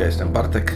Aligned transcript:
Ja 0.00 0.06
jestem 0.06 0.32
Bartek, 0.32 0.72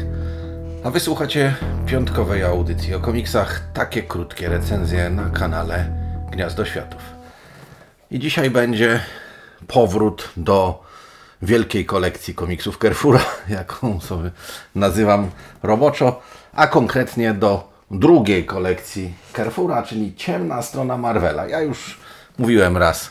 a 0.84 0.90
wysłuchacie 0.90 1.54
piątkowej 1.86 2.42
audycji 2.42 2.94
o 2.94 3.00
komiksach 3.00 3.60
takie 3.74 4.02
krótkie 4.02 4.48
recenzje 4.48 5.10
na 5.10 5.30
kanale 5.30 5.86
Gniazdo 6.30 6.64
Światów. 6.64 7.00
I 8.10 8.18
dzisiaj 8.18 8.50
będzie 8.50 9.00
powrót 9.66 10.30
do 10.36 10.82
wielkiej 11.42 11.86
kolekcji 11.86 12.34
komiksów 12.34 12.78
Carrefoura, 12.78 13.20
jaką 13.48 14.00
sobie 14.00 14.30
nazywam 14.74 15.30
roboczo, 15.62 16.22
a 16.52 16.66
konkretnie 16.66 17.34
do 17.34 17.72
drugiej 17.90 18.44
kolekcji 18.46 19.14
Carrefoura, 19.36 19.82
czyli 19.82 20.14
ciemna 20.14 20.62
strona 20.62 20.96
Marvela. 20.96 21.46
Ja 21.46 21.60
już 21.60 22.00
mówiłem 22.38 22.76
raz 22.76 23.10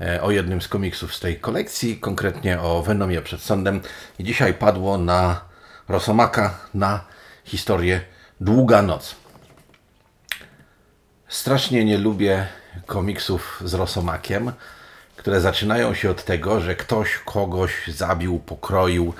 e, 0.00 0.22
o 0.22 0.30
jednym 0.30 0.62
z 0.62 0.68
komiksów 0.68 1.14
z 1.14 1.20
tej 1.20 1.40
kolekcji, 1.40 1.96
konkretnie 1.96 2.60
o 2.60 2.82
Venomie 2.82 3.22
przed 3.22 3.40
sądem. 3.40 3.80
I 4.18 4.24
dzisiaj 4.24 4.54
padło 4.54 4.98
na 4.98 5.47
Rosomaka 5.88 6.54
na 6.74 7.00
historię 7.44 8.00
Długa 8.40 8.82
Noc. 8.82 9.14
Strasznie 11.28 11.84
nie 11.84 11.98
lubię 11.98 12.46
komiksów 12.86 13.62
z 13.64 13.74
Rosomakiem, 13.74 14.52
które 15.16 15.40
zaczynają 15.40 15.94
się 15.94 16.10
od 16.10 16.24
tego, 16.24 16.60
że 16.60 16.76
ktoś 16.76 17.18
kogoś 17.18 17.72
zabił, 17.88 18.38
pokroił, 18.38 19.14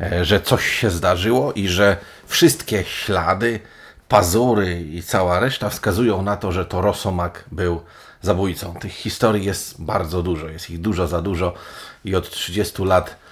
e, 0.00 0.24
że 0.24 0.40
coś 0.40 0.66
się 0.66 0.90
zdarzyło 0.90 1.52
i 1.52 1.68
że 1.68 1.96
wszystkie 2.26 2.84
ślady, 2.84 3.60
pazury 4.08 4.80
i 4.82 5.02
cała 5.02 5.40
reszta 5.40 5.70
wskazują 5.70 6.22
na 6.22 6.36
to, 6.36 6.52
że 6.52 6.66
to 6.66 6.80
Rosomak 6.80 7.44
był 7.52 7.82
zabójcą. 8.22 8.74
Tych 8.74 8.92
historii 8.92 9.44
jest 9.44 9.82
bardzo 9.82 10.22
dużo, 10.22 10.48
jest 10.48 10.70
ich 10.70 10.80
dużo 10.80 11.06
za 11.06 11.22
dużo 11.22 11.54
i 12.04 12.14
od 12.14 12.30
30 12.30 12.84
lat 12.84 13.23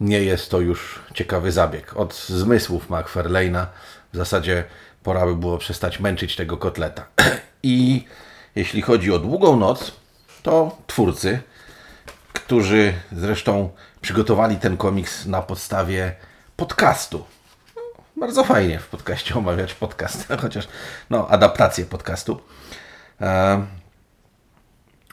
nie 0.00 0.22
jest 0.22 0.50
to 0.50 0.60
już 0.60 0.98
ciekawy 1.14 1.52
zabieg. 1.52 1.96
Od 1.96 2.14
zmysłów 2.14 2.90
McFarlane'a 2.90 3.66
w 4.12 4.16
zasadzie 4.16 4.64
pora 5.02 5.26
by 5.26 5.36
było 5.36 5.58
przestać 5.58 6.00
męczyć 6.00 6.36
tego 6.36 6.56
kotleta. 6.56 7.06
I 7.62 8.04
jeśli 8.54 8.82
chodzi 8.82 9.12
o 9.12 9.18
długą 9.18 9.56
noc, 9.56 9.92
to 10.42 10.78
twórcy, 10.86 11.40
którzy 12.32 12.94
zresztą 13.12 13.70
przygotowali 14.00 14.56
ten 14.56 14.76
komiks 14.76 15.26
na 15.26 15.42
podstawie 15.42 16.14
podcastu. 16.56 17.24
Bardzo 18.16 18.44
fajnie 18.44 18.78
w 18.78 18.86
podcaście 18.86 19.34
omawiać 19.34 19.74
podcast, 19.74 20.28
chociaż 20.42 20.68
no, 21.10 21.28
adaptację 21.28 21.84
podcastu. 21.84 22.40
E, 23.20 23.66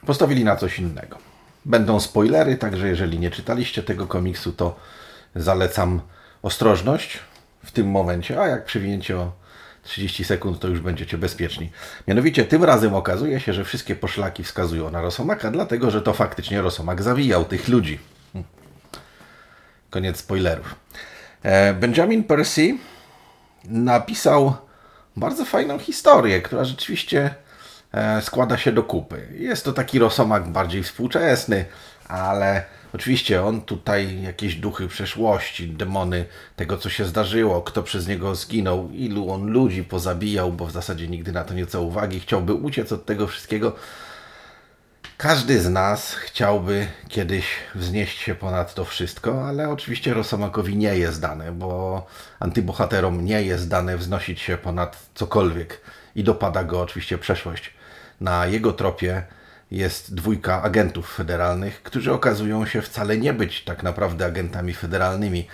postawili 0.06 0.44
na 0.44 0.56
coś 0.56 0.80
innego. 0.80 1.27
Będą 1.68 2.00
spoilery, 2.00 2.58
także 2.58 2.88
jeżeli 2.88 3.20
nie 3.20 3.32
czytaliście 3.32 3.84
tego 3.84 4.08
komiksu, 4.08 4.52
to 4.52 4.76
zalecam 5.36 6.02
ostrożność 6.42 7.20
w 7.66 7.72
tym 7.72 7.88
momencie, 7.88 8.42
a 8.42 8.48
jak 8.48 8.66
przywinięcie 8.66 9.18
o 9.18 9.32
30 9.84 10.24
sekund, 10.24 10.60
to 10.60 10.68
już 10.68 10.80
będziecie 10.80 11.18
bezpieczni. 11.18 11.72
Mianowicie 12.08 12.46
tym 12.46 12.64
razem 12.64 12.96
okazuje 12.96 13.40
się, 13.40 13.54
że 13.54 13.64
wszystkie 13.64 13.96
poszlaki 13.96 14.44
wskazują 14.44 14.92
na 14.92 15.02
Rosomaka, 15.02 15.52
dlatego 15.52 15.92
że 15.92 16.02
to 16.02 16.14
faktycznie 16.14 16.62
Rosomak 16.62 17.02
zawijał 17.02 17.46
tych 17.46 17.68
ludzi. 17.68 18.00
Koniec 19.90 20.18
spoilerów. 20.18 20.76
E, 21.44 21.74
Benjamin 21.74 22.24
Percy 22.24 22.78
napisał 23.66 24.56
bardzo 25.16 25.46
fajną 25.46 25.80
historię, 25.80 26.42
która 26.42 26.64
rzeczywiście 26.64 27.36
składa 28.22 28.58
się 28.58 28.72
do 28.72 28.84
kupy. 28.84 29.28
Jest 29.40 29.66
to 29.66 29.74
taki 29.74 30.00
Rosomak 30.00 30.48
bardziej 30.48 30.84
współczesny, 30.84 31.66
ale 32.08 32.64
Oczywiście 32.94 33.44
on 33.44 33.62
tutaj 33.62 34.22
jakieś 34.22 34.56
duchy 34.56 34.88
przeszłości, 34.88 35.70
demony 35.70 36.26
tego, 36.56 36.78
co 36.78 36.90
się 36.90 37.06
zdarzyło, 37.06 37.62
kto 37.62 37.84
przez 37.84 38.08
niego 38.08 38.36
zginął, 38.36 38.90
ilu 38.92 39.32
on 39.32 39.48
ludzi 39.48 39.84
pozabijał, 39.84 40.52
bo 40.52 40.66
w 40.66 40.72
zasadzie 40.72 41.08
nigdy 41.08 41.32
na 41.32 41.44
to 41.44 41.54
nie 41.54 41.66
co 41.66 41.82
uwagi, 41.82 42.20
chciałby 42.20 42.54
uciec 42.54 42.92
od 42.92 43.06
tego 43.06 43.28
wszystkiego. 43.28 43.76
Każdy 45.18 45.62
z 45.62 45.70
nas 45.70 46.14
chciałby 46.14 46.88
kiedyś 47.08 47.46
wznieść 47.76 48.18
się 48.20 48.36
ponad 48.36 48.74
to 48.74 48.86
wszystko, 48.86 49.48
ale 49.48 49.70
oczywiście 49.70 50.14
Rosomakowi 50.14 50.78
nie 50.78 50.98
jest 50.98 51.22
dane, 51.22 51.52
bo 51.52 52.06
antybohaterom 52.40 53.26
nie 53.26 53.44
jest 53.44 53.70
dane 53.70 53.98
wznosić 53.98 54.42
się 54.42 54.58
ponad 54.58 55.10
cokolwiek 55.16 55.82
i 56.16 56.24
dopada 56.24 56.64
go 56.64 56.82
oczywiście 56.82 57.18
przeszłość. 57.18 57.77
Na 58.22 58.46
jego 58.46 58.74
tropie 58.74 59.24
jest 59.72 60.16
dwójka 60.16 60.62
agentów 60.64 61.16
federalnych, 61.16 61.84
którzy 61.84 62.14
okazują 62.14 62.66
się 62.66 62.82
wcale 62.82 63.18
nie 63.18 63.34
być 63.34 63.64
tak 63.64 63.84
naprawdę 63.84 64.26
agentami 64.26 64.74
federalnymi. 64.74 65.48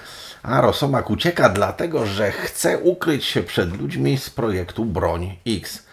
A 0.44 0.62
Rosomak 0.62 1.10
ucieka 1.10 1.50
dlatego, 1.50 2.06
że 2.06 2.32
chce 2.32 2.78
ukryć 2.78 3.26
się 3.26 3.44
przed 3.44 3.78
ludźmi 3.78 4.18
z 4.18 4.30
projektu 4.30 4.86
Broń 4.86 5.38
X. 5.48 5.84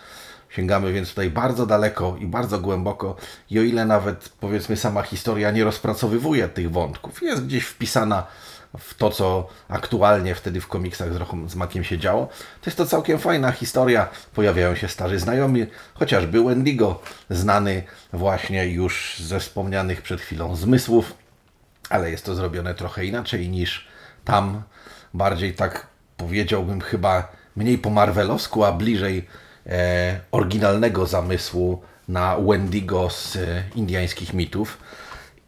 Sięgamy 0.51 0.93
więc 0.93 1.09
tutaj 1.09 1.31
bardzo 1.31 1.67
daleko 1.67 2.17
i 2.21 2.27
bardzo 2.27 2.59
głęboko 2.59 3.17
i 3.51 3.59
o 3.59 3.63
ile 3.63 3.85
nawet 3.85 4.29
powiedzmy 4.41 4.77
sama 4.77 5.03
historia 5.03 5.51
nie 5.51 5.65
rozpracowywuje 5.65 6.49
tych 6.49 6.71
wątków, 6.71 7.23
jest 7.23 7.47
gdzieś 7.47 7.65
wpisana 7.65 8.27
w 8.79 8.95
to, 8.95 9.11
co 9.11 9.49
aktualnie 9.69 10.35
wtedy 10.35 10.61
w 10.61 10.67
komiksach 10.67 11.09
z 11.47 11.55
Makiem 11.55 11.85
się 11.85 11.99
działo. 11.99 12.27
To 12.61 12.71
jest 12.71 12.79
to 12.79 12.87
całkiem 12.87 13.19
fajna 13.19 13.53
historia. 13.53 14.09
Pojawiają 14.35 14.75
się 14.75 14.89
starzy 14.89 15.19
znajomi, 15.19 15.67
chociażby 15.95 16.45
Wendigo, 16.45 17.03
znany 17.31 17.83
właśnie 18.13 18.67
już 18.67 19.17
ze 19.21 19.41
wspomnianych 19.41 20.03
przed 20.03 20.21
chwilą 20.21 20.57
zmysłów, 20.57 21.15
ale 21.89 22.11
jest 22.11 22.25
to 22.25 22.35
zrobione 22.35 22.75
trochę 22.75 23.05
inaczej 23.05 23.49
niż 23.49 23.89
tam. 24.25 24.63
Bardziej 25.15 25.55
tak 25.55 25.87
powiedziałbym 26.17 26.81
chyba 26.81 27.33
mniej 27.57 27.79
po 27.79 27.91
marvelowsku, 27.91 28.65
a 28.65 28.73
bliżej 28.73 29.27
oryginalnego 30.31 31.07
zamysłu 31.07 31.83
na 32.09 32.37
Wendigo 32.37 33.11
z 33.11 33.37
e, 33.37 33.63
indiańskich 33.75 34.35
mitów. 34.35 34.79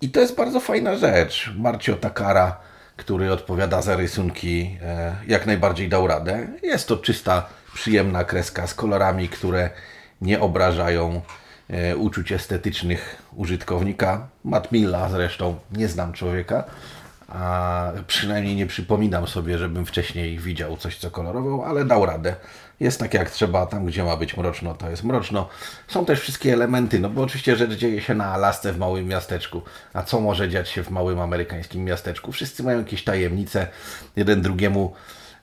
I 0.01 0.11
to 0.11 0.21
jest 0.21 0.37
bardzo 0.37 0.61
fajna 0.61 0.97
rzecz. 0.97 1.51
Marcio 1.57 1.97
Takara 1.97 2.57
który 2.97 3.33
odpowiada 3.33 3.83
za 3.83 3.97
rysunki, 3.97 4.79
e, 4.83 5.17
jak 5.27 5.47
najbardziej 5.47 5.89
dał 5.89 6.07
radę. 6.07 6.47
Jest 6.63 6.89
to 6.89 6.97
czysta, 6.97 7.47
przyjemna 7.75 8.25
kreska 8.25 8.67
z 8.67 8.75
kolorami, 8.75 9.29
które 9.29 9.71
nie 10.21 10.41
obrażają 10.41 11.21
e, 11.71 11.97
uczuć 11.97 12.33
estetycznych 12.33 13.23
użytkownika. 13.37 14.29
Matt 14.45 14.73
Milla 14.73 15.09
zresztą 15.09 15.57
nie 15.73 15.89
znam 15.89 16.13
człowieka, 16.13 16.65
a 17.33 17.93
przynajmniej 18.07 18.57
nie 18.57 18.67
przypominam 18.67 19.27
sobie, 19.27 19.59
żebym 19.59 19.87
wcześniej 19.87 20.39
widział 20.39 20.77
coś, 20.77 20.99
co 20.99 21.11
kolorował, 21.11 21.65
ale 21.65 21.85
dał 21.85 22.07
radę. 22.07 22.35
Jest 22.81 23.01
tak 23.01 23.15
jak 23.15 23.31
trzeba, 23.31 23.67
tam 23.67 23.87
gdzie 23.87 24.05
ma 24.05 24.17
być 24.17 24.37
mroczno, 24.37 24.75
to 24.75 24.91
jest 24.91 25.05
mroczno. 25.05 25.49
Są 25.89 26.05
też 26.05 26.21
wszystkie 26.21 26.53
elementy, 26.53 27.01
no 27.01 27.09
bo 27.11 27.23
oczywiście 27.23 27.57
rzecz 27.57 27.73
dzieje 27.73 28.01
się 28.01 28.15
na 28.15 28.27
Alasce 28.27 28.73
w 28.73 28.79
małym 28.79 29.07
miasteczku. 29.07 29.63
A 29.93 30.03
co 30.03 30.21
może 30.21 30.49
dziać 30.49 30.69
się 30.69 30.85
w 30.85 30.91
małym 30.91 31.21
amerykańskim 31.21 31.85
miasteczku? 31.85 32.33
Wszyscy 32.33 32.63
mają 32.63 32.79
jakieś 32.79 33.05
tajemnice, 33.05 33.67
jeden 34.17 34.43
drugiemu 34.43 34.93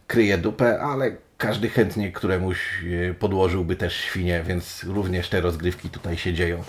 kryje 0.07 0.37
dupę, 0.37 0.81
ale 0.81 1.11
każdy 1.39 1.69
chętnie 1.69 2.11
któremuś 2.11 2.83
e, 3.09 3.13
podłożyłby 3.13 3.75
też 3.75 3.95
świnie, 3.95 4.43
więc 4.47 4.83
również 4.83 5.29
te 5.29 5.41
rozgrywki 5.41 5.89
tutaj 5.89 6.17
się 6.17 6.33
dzieją. 6.33 6.63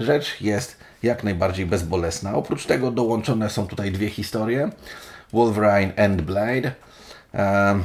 Rzecz 0.00 0.40
jest 0.40 0.76
jak 1.02 1.24
najbardziej 1.24 1.66
bezbolesna. 1.66 2.34
Oprócz 2.34 2.66
tego 2.66 2.90
dołączone 2.90 3.50
są 3.50 3.66
tutaj 3.66 3.92
dwie 3.92 4.10
historie. 4.10 4.70
Wolverine 5.32 5.92
and 6.04 6.22
Blade. 6.22 6.72
Um, 7.32 7.84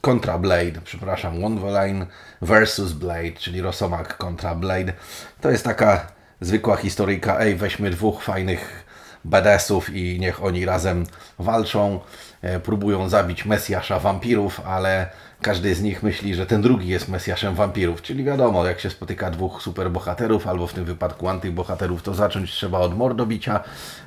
kontra 0.00 0.38
Blade, 0.38 0.80
przepraszam, 0.84 1.40
Wolverine 1.40 2.06
versus 2.42 2.92
Blade, 2.92 3.32
czyli 3.32 3.60
Rosomak 3.60 4.16
kontra 4.16 4.54
Blade. 4.54 4.92
To 5.40 5.50
jest 5.50 5.64
taka 5.64 6.12
zwykła 6.40 6.76
historyjka, 6.76 7.40
ej, 7.40 7.56
weźmy 7.56 7.90
dwóch 7.90 8.22
fajnych 8.22 8.84
badassów 9.24 9.90
i 9.94 10.20
niech 10.20 10.44
oni 10.44 10.64
razem 10.64 11.06
walczą, 11.38 12.00
e, 12.42 12.60
próbują 12.60 13.08
zabić 13.08 13.44
Mesjasza 13.44 13.98
wampirów, 13.98 14.60
ale 14.66 15.08
każdy 15.42 15.74
z 15.74 15.82
nich 15.82 16.02
myśli, 16.02 16.34
że 16.34 16.46
ten 16.46 16.62
drugi 16.62 16.88
jest 16.88 17.08
Mesjaszem 17.08 17.54
wampirów, 17.54 18.02
czyli 18.02 18.24
wiadomo, 18.24 18.66
jak 18.66 18.80
się 18.80 18.90
spotyka 18.90 19.30
dwóch 19.30 19.62
superbohaterów, 19.62 20.46
albo 20.46 20.66
w 20.66 20.72
tym 20.72 20.84
wypadku 20.84 21.28
antybohaterów, 21.28 22.02
to 22.02 22.14
zacząć 22.14 22.50
trzeba 22.50 22.78
od 22.78 22.96
mordobicia, 22.96 23.60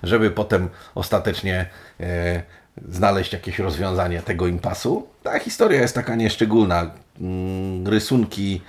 żeby 0.03 0.31
potem 0.31 0.69
ostatecznie 0.95 1.65
e, 1.99 2.43
znaleźć 2.89 3.33
jakieś 3.33 3.59
rozwiązanie 3.59 4.21
tego 4.21 4.47
impasu. 4.47 5.07
Ta 5.23 5.39
historia 5.39 5.81
jest 5.81 5.95
taka 5.95 6.15
nieszczególna. 6.15 6.91
Mm, 7.21 7.87
rysunki 7.87 8.61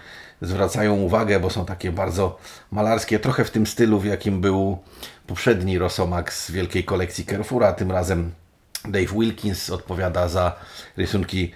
zwracają 0.47 0.95
uwagę, 0.95 1.41
bo 1.41 1.51
są 1.51 1.67
takie 1.67 1.93
bardzo 1.93 2.39
malarskie, 2.71 3.19
trochę 3.19 3.45
w 3.45 3.51
tym 3.51 3.67
stylu, 3.67 4.01
w 4.01 4.05
jakim 4.05 4.41
był 4.41 4.79
poprzedni 5.27 5.79
Rosomak 5.79 6.33
z 6.33 6.51
wielkiej 6.51 6.85
kolekcji 6.85 7.27
Carrefoura. 7.27 7.73
Tym 7.73 7.93
razem 7.93 8.33
Dave 8.85 9.13
Wilkins 9.13 9.71
odpowiada 9.71 10.29
za 10.29 10.57
rysunki 10.97 11.53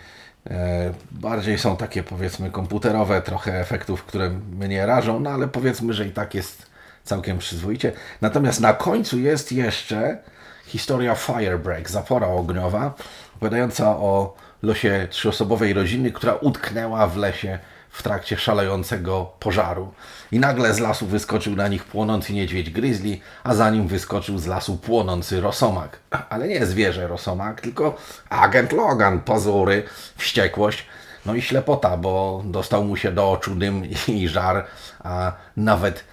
e, 0.51 0.93
bardziej 1.11 1.59
są 1.59 1.77
takie 1.77 2.03
powiedzmy 2.03 2.51
komputerowe, 2.51 3.23
trochę 3.23 3.61
efektów, 3.61 4.05
które 4.05 4.31
mnie 4.31 4.87
rażą, 4.87 5.21
no 5.21 5.31
ale 5.31 5.49
powiedzmy, 5.49 5.93
że 5.93 6.07
i 6.07 6.11
tak 6.11 6.35
jest 6.35 6.67
całkiem 7.05 7.39
przyzwoicie. 7.39 7.93
Natomiast 8.21 8.61
na 8.61 8.73
końcu 8.73 9.19
jest 9.19 9.53
jeszcze 9.53 10.19
historia 10.67 11.15
Firebreak, 11.15 11.91
zapora 11.91 12.27
ogniowa, 12.27 12.95
opowiadająca 13.37 13.89
o 13.89 14.37
losie 14.63 15.09
trzyosobowej 15.11 15.73
rodziny, 15.73 16.13
która 16.13 16.35
utknęła 16.35 17.07
w 17.07 17.17
lesie 17.17 17.59
w 17.91 18.03
trakcie 18.03 18.37
szalejącego 18.37 19.33
pożaru. 19.39 19.93
I 20.33 20.39
nagle 20.39 20.75
z 20.75 20.79
lasu 20.79 21.07
wyskoczył 21.07 21.57
na 21.57 21.69
nich 21.69 21.85
płonący 21.85 22.33
niedźwiedź 22.33 22.71
grizzly, 22.71 23.19
a 23.45 23.55
za 23.55 23.71
nim 23.71 23.89
wyskoczył 23.89 24.39
z 24.39 24.47
lasu 24.47 24.77
płonący 24.77 25.41
rosomak. 25.41 25.99
Ale 26.31 26.49
nie 26.49 26.67
zwierzę 26.67 27.09
rosomak, 27.09 27.61
tylko 27.61 27.97
agent 28.29 28.73
Logan, 28.73 29.21
pozory, 29.21 29.83
wściekłość. 30.17 30.87
No 31.27 31.35
i 31.35 31.43
ślepota, 31.43 31.97
bo 31.97 32.43
dostał 32.45 32.85
mu 32.85 32.97
się 32.97 33.13
do 33.13 33.31
oczu 33.31 33.55
dym 33.55 33.83
i 34.09 34.29
żar, 34.29 34.67
a 35.05 35.33
nawet 35.57 36.05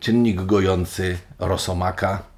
czynnik 0.00 0.42
gojący 0.42 1.18
rosomaka 1.38 2.31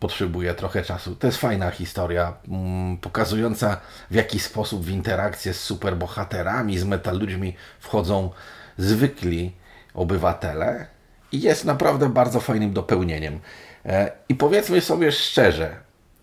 potrzebuje 0.00 0.54
trochę 0.54 0.82
czasu. 0.82 1.16
To 1.16 1.26
jest 1.26 1.38
fajna 1.38 1.70
historia, 1.70 2.34
mm, 2.48 2.96
pokazująca 2.96 3.80
w 4.10 4.14
jaki 4.14 4.40
sposób 4.40 4.84
w 4.84 4.90
interakcję 4.90 5.54
z 5.54 5.60
superbohaterami, 5.60 6.78
z 6.78 6.84
metaludźmi 6.84 7.56
wchodzą 7.80 8.30
zwykli 8.78 9.52
obywatele 9.94 10.86
i 11.32 11.40
jest 11.40 11.64
naprawdę 11.64 12.08
bardzo 12.08 12.40
fajnym 12.40 12.72
dopełnieniem. 12.72 13.40
E, 13.84 14.12
I 14.28 14.34
powiedzmy 14.34 14.80
sobie 14.80 15.12
szczerze, 15.12 15.76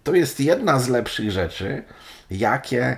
to 0.03 0.15
jest 0.15 0.39
jedna 0.39 0.79
z 0.79 0.89
lepszych 0.89 1.31
rzeczy, 1.31 1.83
jakie 2.31 2.97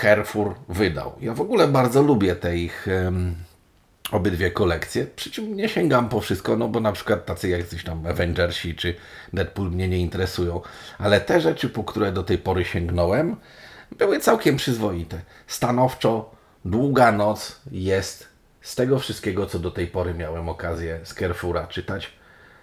Carrefour 0.00 0.54
wydał. 0.68 1.12
Ja 1.20 1.34
w 1.34 1.40
ogóle 1.40 1.68
bardzo 1.68 2.02
lubię 2.02 2.36
te 2.36 2.56
ich 2.56 2.88
obydwie 4.12 4.50
kolekcje. 4.50 5.06
Przy 5.06 5.30
czym 5.30 5.56
nie 5.56 5.68
sięgam 5.68 6.08
po 6.08 6.20
wszystko, 6.20 6.56
no 6.56 6.68
bo 6.68 6.80
na 6.80 6.92
przykład 6.92 7.26
tacy 7.26 7.48
jak 7.48 7.66
coś 7.66 7.84
tam 7.84 8.06
Avengersi 8.06 8.74
czy 8.74 8.94
Deadpool 9.32 9.70
mnie 9.70 9.88
nie 9.88 9.98
interesują. 9.98 10.60
Ale 10.98 11.20
te 11.20 11.40
rzeczy, 11.40 11.68
po 11.68 11.84
które 11.84 12.12
do 12.12 12.22
tej 12.22 12.38
pory 12.38 12.64
sięgnąłem, 12.64 13.36
były 13.98 14.20
całkiem 14.20 14.56
przyzwoite. 14.56 15.20
Stanowczo 15.46 16.30
Długa 16.64 17.12
Noc 17.12 17.60
jest 17.70 18.28
z 18.60 18.74
tego 18.74 18.98
wszystkiego, 18.98 19.46
co 19.46 19.58
do 19.58 19.70
tej 19.70 19.86
pory 19.86 20.14
miałem 20.14 20.48
okazję 20.48 21.00
z 21.04 21.14
Carrefoura 21.14 21.66
czytać, 21.66 22.12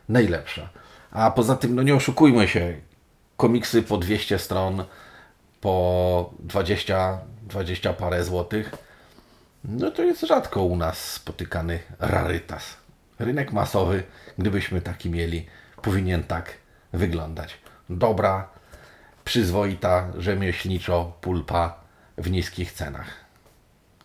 najlepsza. 0.09 0.69
A 1.11 1.31
poza 1.31 1.55
tym, 1.55 1.75
no 1.75 1.83
nie 1.83 1.95
oszukujmy 1.95 2.47
się, 2.47 2.73
komiksy 3.37 3.83
po 3.83 3.97
200 3.97 4.39
stron, 4.39 4.83
po 5.61 6.33
20, 6.39 7.19
20 7.43 7.93
parę 7.93 8.23
złotych, 8.23 8.71
no 9.63 9.91
to 9.91 10.03
jest 10.03 10.21
rzadko 10.21 10.63
u 10.63 10.75
nas 10.75 11.11
spotykany 11.11 11.79
rarytas. 11.99 12.77
Rynek 13.19 13.51
masowy, 13.51 14.03
gdybyśmy 14.37 14.81
taki 14.81 15.09
mieli, 15.09 15.45
powinien 15.81 16.23
tak 16.23 16.53
wyglądać. 16.93 17.57
Dobra, 17.89 18.49
przyzwoita, 19.25 20.11
rzemieślniczo 20.17 21.17
pulpa 21.21 21.79
w 22.17 22.31
niskich 22.31 22.71
cenach. 22.71 23.23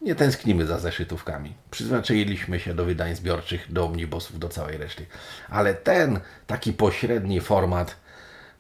Nie 0.01 0.15
tęsknimy 0.15 0.67
za 0.67 0.79
zeszytówkami. 0.79 1.55
Przyzwyczailiśmy 1.71 2.61
się 2.61 2.75
do 2.75 2.85
wydań 2.85 3.17
zbiorczych, 3.17 3.73
do 3.73 3.85
omnibusów, 3.85 4.39
do 4.39 4.49
całej 4.49 4.79
reszty. 4.79 5.07
Ale 5.49 5.75
ten 5.75 6.21
taki 6.47 6.73
pośredni 6.73 7.41
format, 7.41 7.97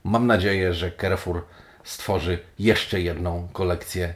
mam 0.04 0.26
nadzieję, 0.26 0.74
że 0.74 0.92
Carrefour 1.00 1.44
stworzy 1.84 2.38
jeszcze 2.58 3.00
jedną 3.00 3.48
kolekcję 3.52 4.14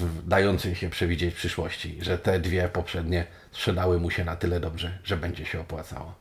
w 0.00 0.28
dającej 0.28 0.74
się 0.74 0.90
przewidzieć 0.90 1.34
przyszłości, 1.34 1.98
że 2.00 2.18
te 2.18 2.40
dwie 2.40 2.68
poprzednie 2.68 3.26
sprzedały 3.52 4.00
mu 4.00 4.10
się 4.10 4.24
na 4.24 4.36
tyle 4.36 4.60
dobrze, 4.60 4.98
że 5.04 5.16
będzie 5.16 5.44
się 5.44 5.60
opłacało. 5.60 6.14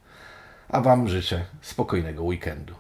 A 0.70 0.82
Wam 0.82 1.10
życzę 1.10 1.46
spokojnego 1.62 2.24
weekendu. 2.24 2.76